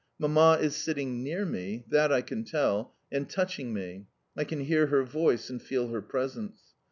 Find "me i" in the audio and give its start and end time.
3.71-4.45